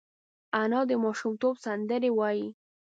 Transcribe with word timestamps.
انا 0.61 0.79
د 0.89 0.91
ماشومتوب 1.03 1.55
سندرې 1.65 2.09
وايي 2.19 2.47